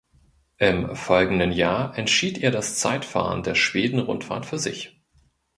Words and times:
Im 0.57 0.95
folgenden 0.95 1.51
Jahr 1.51 1.95
entschied 1.95 2.39
er 2.41 2.49
das 2.49 2.79
Zeitfahren 2.79 3.43
der 3.43 3.53
Schweden-Rundfahrt 3.53 4.47
für 4.47 4.57
sich. 4.57 4.99